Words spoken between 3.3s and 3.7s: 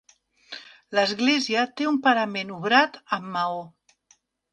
maó.